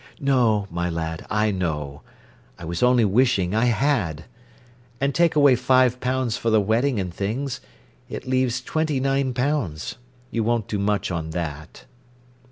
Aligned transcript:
"No, 0.19 0.67
my 0.71 0.89
lad, 0.89 1.27
I 1.29 1.51
know. 1.51 2.01
I 2.57 2.65
was 2.65 2.81
only 2.81 3.05
wishing 3.05 3.53
I 3.53 3.65
had. 3.65 4.25
And 4.99 5.13
take 5.13 5.35
away 5.35 5.55
five 5.55 5.99
pounds 5.99 6.37
for 6.37 6.49
the 6.49 6.59
wedding 6.59 6.99
and 6.99 7.13
things—it 7.13 8.25
leaves 8.25 8.61
twenty 8.61 8.99
nine 8.99 9.31
pounds. 9.35 9.97
You 10.31 10.43
won't 10.43 10.67
do 10.67 10.79
much 10.79 11.11
on 11.11 11.29
that." 11.37 11.85